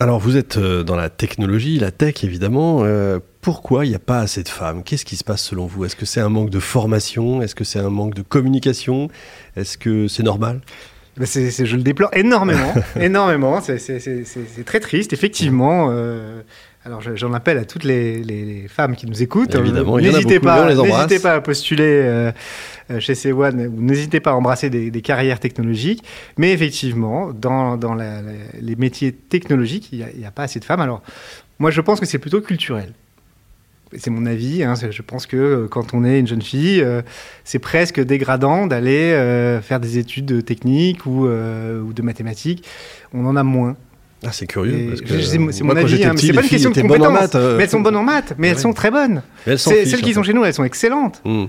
Alors 0.00 0.18
vous 0.18 0.36
êtes 0.36 0.58
dans 0.58 0.96
la 0.96 1.08
technologie, 1.08 1.78
la 1.78 1.92
tech 1.92 2.24
évidemment. 2.24 2.84
Pourquoi 3.40 3.86
il 3.86 3.90
n'y 3.90 3.94
a 3.94 4.00
pas 4.00 4.18
assez 4.18 4.42
de 4.42 4.48
femmes? 4.48 4.82
Qu'est-ce 4.82 5.04
qui 5.04 5.16
se 5.16 5.24
passe 5.24 5.42
selon 5.42 5.66
vous? 5.66 5.84
Est-ce 5.84 5.96
que 5.96 6.04
c'est 6.04 6.20
un 6.20 6.28
manque 6.28 6.50
de 6.50 6.58
formation? 6.58 7.40
Est-ce 7.42 7.54
que 7.54 7.64
c'est 7.64 7.78
un 7.78 7.90
manque 7.90 8.14
de 8.14 8.22
communication? 8.22 9.08
Est-ce 9.56 9.78
que 9.78 10.08
c'est 10.08 10.24
normal? 10.24 10.60
Je 11.20 11.76
le 11.76 11.82
déplore 11.82 12.10
énormément, 12.14 12.74
énormément. 13.00 13.60
C'est- 13.60 14.64
très 14.64 14.80
triste, 14.80 15.12
effectivement. 15.12 15.88
euh, 15.90 16.42
alors, 16.86 17.00
je- 17.00 17.16
j'en 17.16 17.32
appelle 17.32 17.56
à 17.56 17.64
toutes 17.64 17.84
les, 17.84 18.22
les- 18.22 18.44
les 18.44 18.68
femmes 18.68 18.94
qui 18.94 19.06
nous 19.06 19.22
écoutent. 19.22 19.54
Évidemment, 19.60 19.98
il 19.98 20.04
y 20.06 20.08
en 20.08 20.10
a 20.10 20.16
n'hésitez 20.18 20.38
pas, 20.40 20.56
n'hésitez 21.06 21.18
pas 21.22 21.34
à 21.34 21.40
postuler 21.40 21.82
euh, 22.04 22.32
euh, 22.90 23.00
chez 23.00 23.14
C1 23.14 23.66
ou 23.68 23.80
n'hésitez 23.80 24.20
pas 24.20 24.32
à 24.32 24.34
embrasser 24.34 24.68
des, 24.68 24.90
des 24.90 25.00
carrières 25.00 25.40
technologiques. 25.40 26.02
Mais 26.36 26.52
effectivement, 26.52 27.30
dans, 27.32 27.76
dans 27.78 27.94
la- 27.94 28.20
la- 28.20 28.32
les 28.60 28.76
métiers 28.76 29.12
technologiques, 29.12 29.88
il 29.92 30.04
n'y 30.18 30.26
a, 30.26 30.30
pas 30.30 30.42
assez 30.42 30.60
de 30.60 30.64
femmes. 30.64 30.80
Alors, 30.80 31.00
moi, 31.58 31.70
je 31.70 31.80
pense 31.80 32.00
que 32.00 32.06
c'est 32.06 32.18
plutôt 32.18 32.40
culturel. 32.42 32.92
C'est 33.96 34.10
mon 34.10 34.26
avis. 34.26 34.62
hein, 34.62 34.74
je 34.90 35.02
pense 35.02 35.26
que 35.26 35.36
euh, 35.36 35.68
quand 35.68 35.94
on 35.94 36.04
est 36.04 36.18
une 36.20 36.26
jeune 36.26 36.42
fille, 36.42 36.80
euh, 36.80 37.02
c'est 37.44 37.58
presque 37.58 38.00
dégradant 38.00 38.66
d'aller 38.66 39.12
euh, 39.12 39.60
faire 39.60 39.80
des 39.80 39.98
études 39.98 40.44
techniques 40.44 41.06
ou, 41.06 41.26
ou 41.26 41.92
de 41.92 42.02
mathématiques. 42.02 42.64
On 43.12 43.24
en 43.26 43.36
a 43.36 43.42
moins. 43.42 43.76
Ah, 44.26 44.30
c'est 44.32 44.46
curieux. 44.46 44.72
Et 44.74 44.86
parce 44.88 45.00
que, 45.02 45.06
je- 45.18 45.20
c'est 45.20 45.38
mon- 45.38 45.50
moi, 45.64 45.76
avis, 45.78 46.02
hein, 46.04 46.14
c'est 46.16 46.32
pas 46.32 46.42
une 46.42 46.48
question 46.48 46.70
de 46.70 46.80
compétence. 46.80 47.12
maths. 47.12 47.34
Mais 47.56 47.64
elles 47.64 47.68
sont 47.70 47.80
bonnes 47.80 47.96
en 47.96 48.02
maths, 48.02 48.32
mais 48.38 48.48
elles 48.48 48.58
sont 48.58 48.72
très 48.72 48.90
bonnes. 48.90 49.22
Celles 49.44 49.54
en 49.54 49.98
qui 49.98 50.14
sont 50.14 50.22
fait. 50.22 50.28
chez 50.28 50.32
nous, 50.34 50.44
elles 50.44 50.54
sont 50.54 50.64
excellentes. 50.64 51.20
Hmm. 51.24 51.44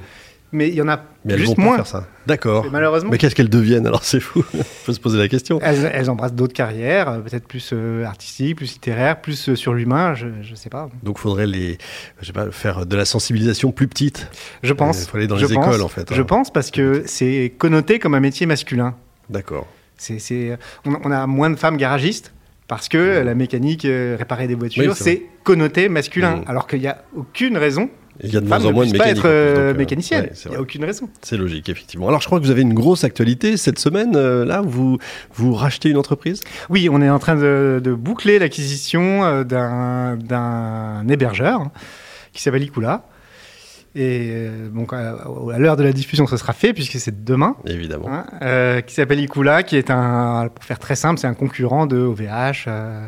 Mais 0.52 0.70
il 0.70 0.76
y 0.76 0.82
en 0.82 0.88
a 0.88 1.02
Mais 1.26 1.38
juste 1.38 1.58
moins. 1.58 1.76
faire 1.76 1.88
ça. 1.88 2.08
D'accord. 2.28 2.66
Malheureusement, 2.72 3.10
Mais 3.12 3.18
qu'est-ce 3.18 3.36
qu'elles 3.36 3.50
deviennent 3.50 3.86
alors 3.88 4.04
C'est 4.06 4.20
fou. 4.22 4.46
Il 4.54 4.64
faut 4.86 4.94
se 4.94 5.00
poser 5.00 5.18
la 5.18 5.28
question. 5.28 5.60
elles, 5.62 5.92
elles 5.94 6.10
embrassent 6.10 6.34
d'autres 6.34 6.54
carrières, 6.54 7.10
euh, 7.10 7.20
peut-être 7.20 7.48
plus 7.48 7.72
euh, 7.74 8.06
artistiques, 8.06 8.58
plus 8.58 8.72
littéraires, 8.74 9.20
plus 9.20 9.50
euh, 9.50 9.56
sur 9.56 9.74
l'humain, 9.74 10.14
je, 10.14 10.28
je 10.44 10.56
sais 10.56 10.70
pas. 10.70 10.90
Donc, 11.04 11.18
faudrait 11.18 11.48
les, 11.48 11.78
je 12.22 12.28
sais 12.28 12.32
pas, 12.34 12.52
faire 12.52 12.86
de 12.86 12.96
la 12.96 13.04
sensibilisation 13.06 13.72
plus 13.72 13.88
petite. 13.88 14.30
Je 14.64 14.72
pense. 14.74 15.04
Il 15.04 15.08
faut 15.10 15.18
aller 15.18 15.28
dans 15.28 15.38
je 15.38 15.46
les 15.46 15.56
pense, 15.56 15.66
écoles, 15.68 15.82
en 15.82 15.88
fait, 15.90 16.14
Je 16.14 16.22
hein. 16.22 16.26
pense 16.26 16.52
parce 16.54 16.72
que 16.72 17.04
c'est 17.06 17.54
connoté 17.58 18.00
comme 18.00 18.14
un 18.14 18.20
métier 18.22 18.46
masculin. 18.46 18.96
D'accord. 19.30 19.68
C'est, 19.98 20.20
c'est- 20.20 20.58
on, 20.86 20.94
on 21.04 21.12
a 21.12 21.28
moins 21.28 21.50
de 21.50 21.56
femmes 21.56 21.78
garagistes 21.78 22.34
parce 22.68 22.88
que 22.88 23.22
la 23.24 23.36
mécanique, 23.36 23.86
euh, 23.86 24.16
réparer 24.18 24.48
des 24.48 24.56
voitures, 24.56 24.84
Oui, 24.88 24.96
c'est 24.96 25.24
connoté 25.44 25.90
masculin. 25.90 26.38
Mhm. 26.38 26.44
Alors 26.48 26.66
qu'il 26.68 26.80
n'y 26.80 26.88
a 26.88 27.04
aucune 27.16 27.58
raison 27.58 27.90
Il 28.24 28.34
y 28.34 28.38
a 28.38 28.42
de 28.42 28.48
moins 28.48 28.64
en 28.66 28.72
moins 28.72 28.86
de 28.86 28.90
puisse 28.92 29.02
pas 29.02 29.10
être 29.10 29.26
euh, 29.26 29.68
donc, 29.68 29.76
euh, 29.76 29.78
mécanicienne. 29.78 30.24
ouais, 30.26 30.32
Il 30.46 30.52
n'y 30.52 30.58
a 30.58 30.62
aucune 30.62 30.86
raison. 30.86 31.10
C'est 31.22 31.38
logique, 31.38 31.68
effectivement. 31.70 32.08
Alors, 32.08 32.22
je 32.22 32.28
crois 32.28 32.40
que 32.40 32.46
vous 32.46 32.52
avez 32.52 32.62
une 32.62 32.74
grosse 32.74 33.04
actualité 33.04 33.58
cette 33.58 33.80
semaine. 33.80 34.16
euh, 34.16 34.46
là, 34.46 34.62
vous, 34.62 34.98
vous 35.34 35.54
rachetez 35.54 35.90
une 35.90 35.98
entreprise? 35.98 36.42
Oui, 36.70 36.88
on 36.92 37.02
est 37.02 37.10
en 37.10 37.20
train 37.20 37.36
de, 37.36 37.82
de 37.84 37.94
boucler 37.94 38.40
l'acquisition 38.40 39.44
d'un, 39.44 41.06
hébergeur 41.10 41.62
hein, 41.62 41.72
qui 42.34 42.42
s'appelle 42.42 42.64
Ikula. 42.64 43.04
Et 43.98 44.30
euh, 44.34 44.68
donc, 44.70 44.92
à, 44.92 45.16
à 45.54 45.58
l'heure 45.58 45.78
de 45.78 45.84
la 45.84 45.94
diffusion, 45.94 46.28
ce 46.28 46.36
sera 46.36 46.52
fait 46.52 46.74
puisque 46.74 47.00
c'est 47.00 47.24
demain. 47.24 47.56
Évidemment. 47.66 48.10
hein, 48.12 48.26
euh, 48.42 48.82
qui 48.82 48.94
s'appelle 48.94 49.22
Ikula, 49.22 49.64
qui 49.64 49.78
est 49.78 49.90
un, 49.90 50.50
pour 50.54 50.66
faire 50.66 50.80
très 50.80 50.96
simple, 50.96 51.18
c'est 51.20 51.28
un 51.28 51.34
concurrent 51.34 51.86
de 51.86 51.98
OVH. 51.98 52.66
euh, 52.68 53.06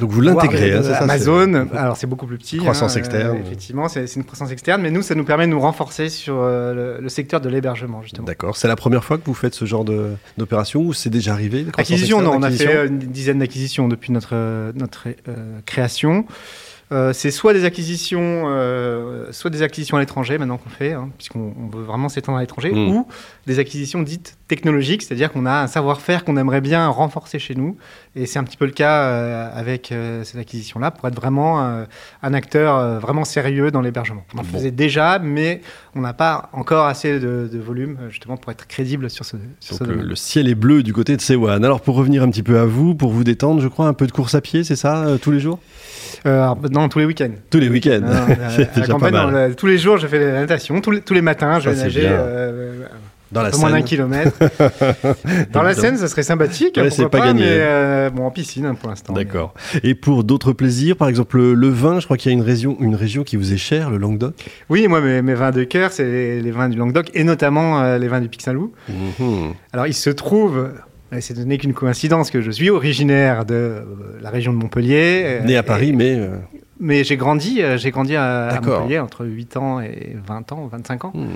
Donc 0.00 0.10
vous 0.10 0.20
l'intégrez, 0.20 0.72
hein, 0.74 0.80
c'est 0.82 0.90
ça, 0.92 0.98
Amazon, 0.98 1.68
alors 1.74 1.96
c'est 1.96 2.06
beaucoup 2.06 2.26
plus 2.26 2.38
petit. 2.38 2.58
Croissance 2.58 2.96
hein, 2.96 3.00
externe. 3.00 3.36
euh, 3.36 3.40
effectivement, 3.40 3.88
c'est 3.88 4.04
une 4.14 4.24
croissance 4.24 4.50
externe, 4.52 4.80
mais 4.82 4.90
nous, 4.90 5.02
ça 5.02 5.14
nous 5.14 5.24
permet 5.24 5.46
de 5.46 5.50
nous 5.50 5.60
renforcer 5.60 6.08
sur 6.08 6.36
euh, 6.38 6.96
le, 6.98 7.02
le 7.02 7.08
secteur 7.08 7.40
de 7.40 7.48
l'hébergement, 7.48 8.02
justement. 8.02 8.26
D'accord. 8.26 8.56
C'est 8.56 8.68
la 8.68 8.76
première 8.76 9.04
fois 9.04 9.18
que 9.18 9.24
vous 9.24 9.34
faites 9.34 9.54
ce 9.54 9.64
genre 9.64 9.84
d'opération 10.36 10.80
ou 10.82 10.92
c'est 10.92 11.10
déjà 11.10 11.32
arrivé 11.32 11.64
croissance 11.64 11.90
Acquisition, 11.92 12.18
externe, 12.18 12.34
non, 12.34 12.40
on 12.40 12.42
a 12.42 12.50
fait 12.50 12.86
une 12.86 12.98
dizaine 12.98 13.38
d'acquisitions 13.40 13.88
depuis 13.88 14.12
notre, 14.12 14.30
euh, 14.34 14.72
notre 14.74 15.08
euh, 15.28 15.58
création. 15.66 16.26
Euh, 16.90 17.12
c'est 17.12 17.30
soit 17.30 17.52
des 17.52 17.64
acquisitions, 17.66 18.44
euh, 18.46 19.30
soit 19.30 19.50
des 19.50 19.60
acquisitions 19.62 19.98
à 19.98 20.00
l'étranger 20.00 20.38
maintenant 20.38 20.56
qu'on 20.56 20.70
fait, 20.70 20.94
hein, 20.94 21.10
puisqu'on 21.18 21.52
on 21.60 21.66
veut 21.68 21.82
vraiment 21.84 22.08
s'étendre 22.08 22.38
à 22.38 22.40
l'étranger, 22.40 22.72
Mm. 22.72 22.88
ou 22.88 23.06
des 23.46 23.58
acquisitions 23.58 24.00
dites 24.02 24.38
technologiques, 24.48 25.02
c'est-à-dire 25.02 25.30
qu'on 25.30 25.44
a 25.44 25.52
un 25.62 25.66
savoir-faire 25.66 26.24
qu'on 26.24 26.38
aimerait 26.38 26.62
bien 26.62 26.88
renforcer 26.88 27.38
chez 27.38 27.54
nous, 27.54 27.76
et 28.16 28.24
c'est 28.24 28.38
un 28.38 28.44
petit 28.44 28.56
peu 28.56 28.64
le 28.64 28.70
cas 28.72 29.02
euh, 29.02 29.50
avec 29.54 29.92
ces 30.24 30.38
acquisitions-là 30.38 30.90
pour 30.90 31.06
être 31.08 31.14
vraiment 31.16 31.60
un 32.22 32.34
acteur 32.34 32.98
vraiment 33.00 33.24
sérieux 33.24 33.70
dans 33.70 33.80
l'hébergement. 33.82 34.24
On 34.34 34.38
en 34.38 34.42
Bon. 34.42 34.48
faisait 34.48 34.70
déjà, 34.70 35.18
mais 35.18 35.60
on 35.94 36.00
n'a 36.00 36.14
pas 36.14 36.48
encore 36.52 36.86
assez 36.86 37.18
de, 37.20 37.50
de 37.52 37.58
volume 37.58 37.98
justement 38.08 38.36
pour 38.38 38.50
être 38.50 38.66
crédible 38.66 39.10
sur 39.10 39.24
ce, 39.26 39.36
sur 39.60 39.74
ce 39.76 39.80
Donc 39.80 39.88
le, 39.88 39.94
domaine. 39.96 40.08
le 40.08 40.16
ciel 40.16 40.48
est 40.48 40.54
bleu 40.54 40.82
du 40.82 40.92
côté 40.94 41.16
de 41.16 41.20
Sewan. 41.20 41.62
Alors 41.64 41.80
pour 41.82 41.96
revenir 41.96 42.22
un 42.22 42.30
petit 42.30 42.42
peu 42.42 42.58
à 42.58 42.64
vous, 42.64 42.94
pour 42.94 43.10
vous 43.10 43.24
détendre, 43.24 43.60
je 43.60 43.68
crois 43.68 43.86
un 43.86 43.92
peu 43.94 44.06
de 44.06 44.12
course 44.12 44.34
à 44.34 44.40
pied, 44.40 44.64
c'est 44.64 44.76
ça, 44.76 45.04
tous 45.20 45.30
les 45.30 45.40
jours? 45.40 45.58
Alors, 46.24 46.56
non, 46.80 46.88
tous 46.88 46.98
les 47.00 47.04
week-ends. 47.04 47.30
Tous 47.50 47.58
les 47.60 47.68
week-ends. 47.68 48.00
Non, 48.02 48.08
non, 48.08 48.14
à- 48.44 48.50
C'est 48.56 48.62
à 48.62 48.66
la 48.66 48.80
déjà 48.80 48.92
campagne, 48.92 49.12
pas 49.12 49.26
non, 49.26 49.30
mal. 49.32 49.48
le- 49.50 49.54
tous 49.54 49.66
les 49.66 49.78
jours, 49.78 49.96
je 49.98 50.06
fais 50.06 50.18
la 50.18 50.40
natation. 50.40 50.80
Tous 50.80 50.90
les, 50.90 51.00
tous 51.00 51.14
les 51.14 51.22
matins, 51.22 51.58
je 51.60 51.70
vais 51.70 51.76
c'est 51.76 51.82
nager 51.84 52.02
euh, 52.06 52.84
Dans 53.32 53.42
la 53.42 53.50
peu 53.50 53.58
moins 53.58 53.70
d'un 53.70 53.76
Seine. 53.76 53.84
kilomètre. 53.84 54.32
Dans 55.52 55.62
la 55.62 55.74
Seine, 55.74 55.96
ça 55.96 56.08
serait 56.08 56.22
sympathique. 56.22 56.76
Ouais, 56.76 56.84
hein, 56.86 56.88
c'est 56.90 57.02
pourquoi 57.02 57.20
pas 57.20 57.26
gagné. 57.26 57.42
Mais 57.42 57.50
euh, 57.60 58.10
bon, 58.10 58.24
en 58.26 58.30
piscine 58.30 58.66
hein, 58.66 58.74
pour 58.74 58.88
l'instant. 58.88 59.12
D'accord. 59.12 59.54
Et 59.82 59.94
pour 59.94 60.24
d'autres 60.24 60.52
plaisirs, 60.52 60.96
par 60.96 61.08
exemple 61.08 61.38
le, 61.38 61.68
vin, 61.68 62.00
je 62.00 62.04
crois 62.06 62.16
qu'il 62.16 62.30
y 62.32 62.34
a 62.34 62.38
une 62.38 62.44
région, 62.44 62.76
une 62.80 62.94
région 62.94 63.24
qui 63.24 63.36
vous 63.36 63.52
est 63.52 63.56
chère, 63.58 63.90
le 63.90 63.98
Languedoc. 63.98 64.34
Oui, 64.70 64.86
moi, 64.88 65.00
mes, 65.00 65.20
mes 65.22 65.34
vins 65.34 65.50
de 65.50 65.64
cœur, 65.64 65.92
c'est 65.92 66.04
les, 66.04 66.40
les 66.40 66.50
vins 66.50 66.68
du 66.68 66.78
Languedoc 66.78 67.10
et 67.14 67.24
notamment 67.24 67.82
euh, 67.82 67.98
les 67.98 68.08
vins 68.08 68.20
du 68.20 68.28
Pic 68.28 68.40
Saint-Loup. 68.42 68.72
Mhm. 68.88 69.52
Alors, 69.72 69.86
il 69.86 69.94
se 69.94 70.10
trouve, 70.10 70.70
et 71.12 71.20
ce 71.20 71.32
n'est 71.34 71.58
qu'une 71.58 71.74
coïncidence, 71.74 72.30
que 72.30 72.40
je 72.40 72.50
suis 72.50 72.70
originaire 72.70 73.44
de 73.44 73.54
euh, 73.54 73.82
la 74.22 74.30
région 74.30 74.52
de 74.52 74.58
Montpellier. 74.58 75.40
Né 75.44 75.56
à 75.56 75.60
et- 75.60 75.62
Paris, 75.62 75.92
mais 75.92 76.18
mais 76.80 77.04
j'ai 77.04 77.16
grandi, 77.16 77.62
euh, 77.62 77.76
j'ai 77.76 77.90
grandi 77.90 78.16
à, 78.16 78.48
à. 78.48 78.60
Montpellier 78.60 78.98
entre 78.98 79.24
8 79.24 79.56
ans 79.56 79.80
et 79.80 80.16
20 80.26 80.52
ans, 80.52 80.66
25 80.66 81.04
ans. 81.06 81.12
hmm. 81.14 81.28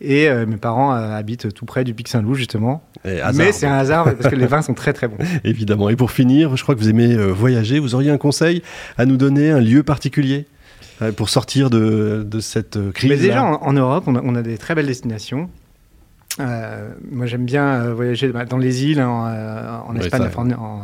Et 0.00 0.28
euh, 0.28 0.46
mes 0.46 0.56
parents 0.56 0.94
euh, 0.94 1.16
habitent 1.16 1.52
tout 1.52 1.64
près 1.64 1.82
du 1.84 1.92
Pic 1.92 2.08
Saint-Loup, 2.08 2.34
justement. 2.34 2.82
Et 3.04 3.20
hasard, 3.20 3.34
Mais 3.34 3.52
c'est 3.52 3.66
un 3.66 3.78
hasard 3.78 4.04
parce 4.04 4.28
que 4.28 4.36
les 4.36 4.46
vins 4.46 4.62
sont 4.62 4.74
très 4.74 4.92
très 4.92 5.08
bons. 5.08 5.18
évidemment. 5.44 5.88
Et 5.88 5.96
pour 5.96 6.12
finir, 6.12 6.56
je 6.56 6.62
crois 6.62 6.74
que 6.74 6.80
vous 6.80 6.88
aimez 6.88 7.14
euh, 7.14 7.32
voyager. 7.32 7.78
Vous 7.78 7.94
auriez 7.94 8.10
un 8.10 8.18
conseil 8.18 8.62
à 8.96 9.06
nous 9.06 9.16
donner, 9.16 9.50
un 9.50 9.60
lieu 9.60 9.82
particulier 9.82 10.46
pour 11.16 11.28
sortir 11.28 11.70
de, 11.70 12.26
de 12.28 12.40
cette 12.40 12.90
crise 12.92 13.10
Mais 13.10 13.16
déjà, 13.16 13.44
en, 13.44 13.62
en 13.62 13.72
Europe, 13.72 14.04
on 14.08 14.16
a, 14.16 14.20
on 14.24 14.34
a 14.34 14.42
des 14.42 14.58
très 14.58 14.74
belles 14.74 14.86
destinations. 14.86 15.48
Moi, 16.38 17.26
j'aime 17.26 17.44
bien 17.44 17.92
voyager 17.92 18.28
bah, 18.28 18.44
dans 18.44 18.58
les 18.58 18.84
îles, 18.84 19.00
en, 19.00 19.24
en 19.26 19.94
Espagne, 19.96 20.28
ça, 20.32 20.40
en, 20.40 20.50
euh, 20.50 20.82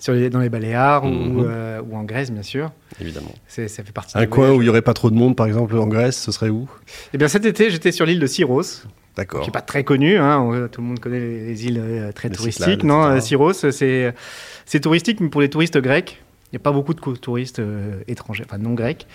sur 0.00 0.12
les, 0.14 0.28
dans 0.30 0.40
les 0.40 0.48
Baléares 0.48 1.04
Mhm. 1.04 1.36
ou, 1.36 1.44
euh, 1.44 1.80
ou 1.88 1.96
en 1.96 2.02
Grèce, 2.02 2.32
bien 2.32 2.42
sûr. 2.42 2.72
évidemment. 3.00 3.32
Ça 3.46 3.68
fait 3.68 3.92
partie 3.92 4.18
Un 4.18 4.26
coin 4.26 4.46
voyages. 4.46 4.58
où 4.58 4.62
il 4.62 4.64
n'y 4.64 4.68
aurait 4.70 4.82
pas 4.82 4.94
trop 4.94 5.10
de 5.10 5.14
monde, 5.14 5.36
par 5.36 5.46
exemple 5.46 5.76
en 5.76 5.86
Grèce, 5.86 6.20
ce 6.20 6.32
serait 6.32 6.50
où? 6.50 6.68
Eh 7.14 7.18
bien, 7.18 7.28
cet 7.28 7.44
été, 7.44 7.70
j'étais 7.70 7.92
sur 7.92 8.04
l'île 8.06 8.18
de 8.18 8.26
Syros, 8.26 8.62
D'accord. 9.16 9.42
qui 9.42 9.48
n'est 9.48 9.52
pas 9.52 9.60
très 9.60 9.84
connue. 9.84 10.16
hein, 10.18 10.38
on- 10.40 10.66
tout 10.68 10.80
le 10.80 10.86
monde 10.88 10.98
connaît 11.00 11.20
les, 11.20 11.46
les 11.46 11.66
îles 11.66 11.78
euh, 11.80 12.10
très 12.12 12.28
Les 12.28 12.34
touristiques. 12.34 12.64
Cyclades, 12.64 12.84
non, 12.84 13.04
euh, 13.04 13.20
Syros, 13.20 13.52
c'est, 13.52 14.14
touristique, 14.82 15.20
mais 15.20 15.28
pour 15.28 15.40
les 15.40 15.48
touristes 15.50 15.78
grecs. 15.78 16.20
Il 16.52 16.56
n'y 16.56 16.62
a 16.62 16.64
pas 16.64 16.72
beaucoup 16.72 16.94
de 16.94 17.00
touristes 17.16 17.60
euh, 17.60 18.00
étrangers, 18.08 18.42
enfin 18.44 18.58
non 18.58 18.74
grecs. 18.74 19.06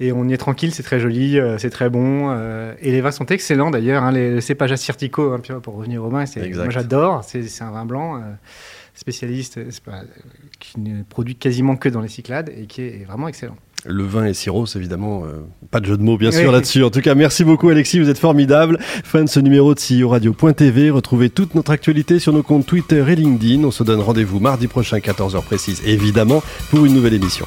Et 0.00 0.12
on 0.12 0.28
y 0.28 0.32
est 0.32 0.36
tranquille, 0.38 0.72
c'est 0.72 0.84
très 0.84 1.00
joli, 1.00 1.40
euh, 1.40 1.58
c'est 1.58 1.70
très 1.70 1.90
bon. 1.90 2.28
euh, 2.30 2.72
et 2.80 2.92
les 2.92 3.00
vins 3.00 3.10
sont 3.10 3.26
excellents 3.26 3.72
d'ailleurs. 3.72 4.04
hein, 4.04 4.12
les, 4.12 4.30
le 4.34 4.40
cépage 4.40 4.70
Assyrtiko, 4.70 5.32
hein, 5.32 5.40
pour 5.60 5.74
revenir 5.74 6.04
au 6.04 6.08
vin, 6.08 6.22
moi 6.54 6.68
j'adore. 6.70 7.24
C'est, 7.24 7.42
c'est 7.42 7.64
un 7.64 7.72
vin 7.72 7.84
blanc 7.84 8.16
euh, 8.18 8.20
spécialiste, 8.98 9.58
euh, 9.58 9.70
pas- 9.84 9.92
euh, 10.00 10.04
qui 10.58 10.80
ne 10.80 11.02
produit 11.02 11.36
quasiment 11.36 11.76
que 11.76 11.88
dans 11.88 12.00
les 12.00 12.08
Cyclades 12.08 12.50
et 12.56 12.66
qui 12.66 12.82
est 12.82 13.04
vraiment 13.06 13.28
excellent. 13.28 13.56
Le 13.84 14.02
vin 14.02 14.24
et 14.26 14.34
Syros, 14.34 14.66
évidemment. 14.74 15.22
euh, 15.24 15.38
pas 15.70 15.78
de 15.78 15.86
jeu 15.86 15.96
de 15.96 16.02
mots, 16.02 16.18
bien 16.18 16.32
sûr, 16.32 16.46
Oui. 16.48 16.52
là-dessus. 16.52 16.82
En 16.82 16.90
tout 16.90 17.00
cas, 17.00 17.14
merci 17.14 17.44
beaucoup, 17.44 17.68
Alexis. 17.68 18.00
Vous 18.00 18.08
êtes 18.10 18.18
formidable. 18.18 18.76
Fin 18.80 19.22
de 19.22 19.28
ce 19.28 19.38
numéro 19.38 19.72
de 19.72 19.78
CEO 19.78 20.08
Radio.tv. 20.08 20.90
Retrouvez 20.90 21.30
toute 21.30 21.54
notre 21.54 21.70
actualité 21.70 22.18
sur 22.18 22.32
nos 22.32 22.42
comptes 22.42 22.66
Twitter 22.66 23.04
et 23.08 23.14
LinkedIn. 23.14 23.62
On 23.62 23.70
se 23.70 23.84
donne 23.84 24.00
rendez-vous 24.00 24.40
mardi 24.40 24.66
prochain, 24.66 24.98
14h 24.98 25.42
précise, 25.44 25.80
évidemment, 25.86 26.42
pour 26.70 26.84
une 26.86 26.92
nouvelle 26.94 27.14
émission. 27.14 27.46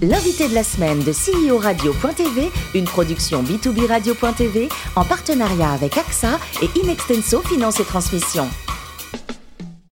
L'invité 0.00 0.48
de 0.48 0.54
la 0.54 0.64
semaine 0.64 1.00
de 1.00 1.12
CEO 1.12 1.58
Radio.tv, 1.58 2.48
une 2.74 2.84
production 2.84 3.42
B2B 3.42 3.86
Radio.tv 3.86 4.68
en 4.96 5.04
partenariat 5.04 5.70
avec 5.72 5.96
AXA 5.98 6.38
et 6.62 6.78
Inextenso 6.82 7.40
Finance 7.42 7.80
et 7.80 7.84
Transmission. 7.84 8.46